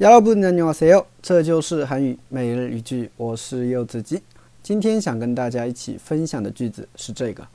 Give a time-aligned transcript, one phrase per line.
[0.00, 1.06] 여러분 안녕하세요.
[1.22, 4.20] 这就是韩语每日一句，我是柚子鸡。
[4.62, 7.46] 今天想跟大家一起分享的句子是这个：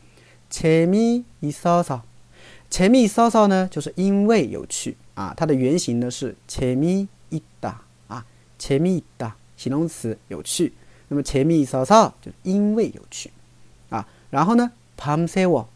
[0.50, 7.08] 재미있어서재미있어서呢就是因为有趣啊，它的原型呢是재미있다
[8.06, 8.27] 啊，
[8.60, 10.74] 재미있다形容词有趣。
[11.08, 13.30] 那么前面一扫扫就是因为有趣
[13.91, 15.66] 啊，然后呢，밤새 워，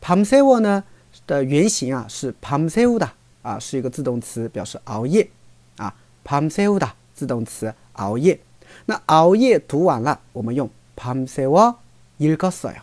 [0.00, 0.84] 밤새워呢
[1.26, 3.10] 的原型啊是밤새우다
[3.42, 5.30] 啊，是一个自动词，表示熬夜
[5.76, 5.92] 啊，
[6.24, 8.40] 밤새우다自动词熬夜。
[8.86, 12.80] 那熬夜读完了，我们用밤새워읽었어요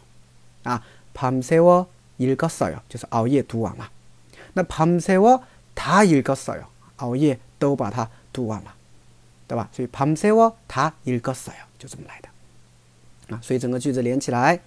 [0.63, 0.81] 啊，
[1.13, 3.89] 밤새워읽었어요就是熬夜读完了。
[4.53, 6.63] 那밤새워다읽었어요
[6.97, 8.73] 熬夜都把它读完了。
[9.47, 9.67] 对吧？
[9.73, 12.29] 所以밤새워다읽었어요 就这么来的
[13.35, 13.39] 啊。
[13.41, 14.59] 所以整个句子连起来，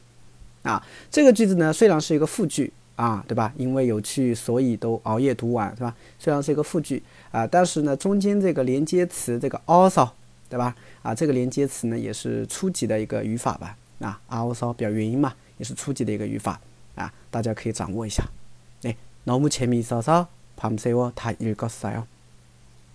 [0.63, 0.87] 啊。
[1.11, 3.53] 这个句子呢，虽然是一个复句啊，对吧？
[3.57, 5.97] 因为有趣，所以都熬夜读完，是吧？
[6.19, 7.03] 虽然是一个复句
[7.33, 10.11] 啊，但是呢，中间这个连接词这个 also，
[10.49, 10.77] 对吧？
[11.03, 13.77] 啊，这个连接词呢，也是初级的一个语法吧？
[13.99, 16.61] 啊，also 表原因嘛，也是初级的一个语法。
[16.95, 18.25] 啊，大家可以掌握一下。
[19.19, 22.07] 哎，너무재미있어서밤새워다읽었어 요。